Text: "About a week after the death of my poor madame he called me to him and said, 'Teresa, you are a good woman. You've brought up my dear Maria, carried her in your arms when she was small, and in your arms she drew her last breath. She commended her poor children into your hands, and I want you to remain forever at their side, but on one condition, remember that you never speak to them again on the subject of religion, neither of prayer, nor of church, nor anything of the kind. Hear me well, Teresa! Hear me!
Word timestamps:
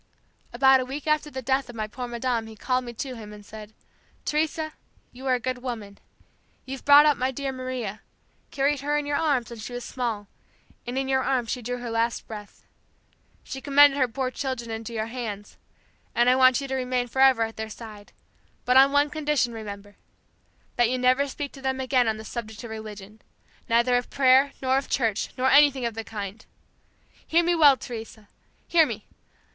"About 0.51 0.79
a 0.79 0.85
week 0.85 1.05
after 1.05 1.29
the 1.29 1.43
death 1.43 1.69
of 1.69 1.75
my 1.75 1.85
poor 1.85 2.07
madame 2.07 2.47
he 2.47 2.55
called 2.55 2.83
me 2.85 2.93
to 2.93 3.15
him 3.15 3.31
and 3.31 3.45
said, 3.45 3.71
'Teresa, 4.25 4.73
you 5.11 5.27
are 5.27 5.35
a 5.35 5.39
good 5.39 5.59
woman. 5.59 5.99
You've 6.65 6.83
brought 6.83 7.05
up 7.05 7.17
my 7.17 7.29
dear 7.29 7.51
Maria, 7.51 8.01
carried 8.49 8.79
her 8.79 8.97
in 8.97 9.05
your 9.05 9.17
arms 9.17 9.51
when 9.51 9.59
she 9.59 9.73
was 9.73 9.85
small, 9.85 10.27
and 10.87 10.97
in 10.97 11.07
your 11.07 11.21
arms 11.21 11.51
she 11.51 11.61
drew 11.61 11.77
her 11.77 11.91
last 11.91 12.25
breath. 12.25 12.65
She 13.43 13.61
commended 13.61 13.95
her 13.99 14.07
poor 14.07 14.31
children 14.31 14.71
into 14.71 14.91
your 14.91 15.05
hands, 15.05 15.57
and 16.15 16.31
I 16.31 16.35
want 16.35 16.61
you 16.61 16.67
to 16.67 16.73
remain 16.73 17.07
forever 17.07 17.43
at 17.43 17.55
their 17.55 17.69
side, 17.69 18.11
but 18.65 18.77
on 18.77 18.91
one 18.91 19.11
condition, 19.11 19.53
remember 19.53 19.97
that 20.77 20.89
you 20.89 20.97
never 20.97 21.27
speak 21.27 21.51
to 21.51 21.61
them 21.61 21.79
again 21.79 22.07
on 22.07 22.17
the 22.17 22.25
subject 22.25 22.63
of 22.63 22.71
religion, 22.71 23.21
neither 23.69 23.95
of 23.97 24.09
prayer, 24.09 24.53
nor 24.63 24.79
of 24.79 24.89
church, 24.89 25.29
nor 25.37 25.51
anything 25.51 25.85
of 25.85 25.93
the 25.93 26.03
kind. 26.03 26.47
Hear 27.27 27.43
me 27.43 27.53
well, 27.53 27.77
Teresa! 27.77 28.29
Hear 28.67 28.87
me! 28.87 29.05